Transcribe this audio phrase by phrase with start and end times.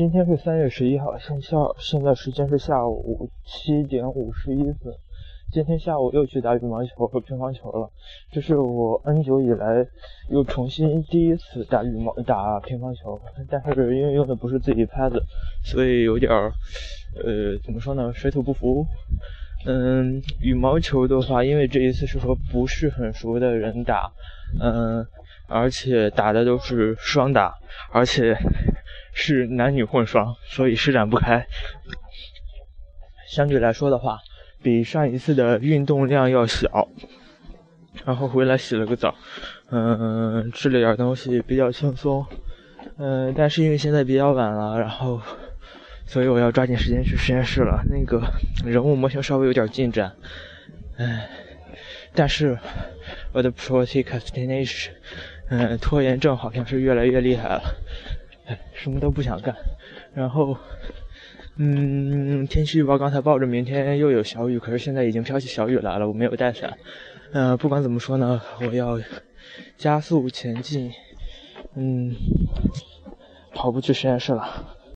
[0.00, 4.94] 今天是三月十一号，现下现在时间是下午七点五十一分。
[5.52, 7.90] 今天下午又去打羽毛球和乒乓球了，
[8.32, 9.86] 这是我 N 久以来
[10.30, 15.22] 又重新第一次打羽毛打乒乓球，但是因为用的不是自己拍子，
[15.62, 16.50] 所以有点儿
[17.22, 18.86] 呃怎么说呢，水土不服。
[19.66, 24.10] 嗯，羽毛球的话，因为这一次是和不是很熟的人打，
[24.62, 25.06] 嗯，
[25.46, 27.54] 而且打的都是双打，
[27.92, 28.34] 而且。
[29.12, 31.46] 是男女混双，所以施展不开。
[33.28, 34.18] 相对来说的话，
[34.62, 36.88] 比上一次的运动量要小。
[38.06, 39.14] 然后回来洗了个澡，
[39.70, 42.24] 嗯，吃了点东西，比较轻松。
[42.96, 45.20] 嗯，但是因为现在比较晚了，然后，
[46.06, 47.82] 所以我要抓紧时间去实验室了。
[47.90, 48.22] 那个
[48.64, 50.12] 人物模型稍微有点进展，
[50.98, 51.28] 唉，
[52.14, 52.58] 但是
[53.32, 54.90] 我的 procrastination，
[55.50, 57.62] 嗯，拖延症好像是越来越厉害了。
[58.74, 59.54] 什么都不想干，
[60.14, 60.56] 然后，
[61.56, 66.76] 嗯，天气预报刚才报着明天又有小雨，可是现在已经飘起小雨来了，我没有带伞。
[67.32, 68.98] 嗯，不管怎么说呢，我要
[69.76, 70.92] 加速前进。
[71.76, 72.14] 嗯，
[73.54, 74.76] 跑步去实验室了。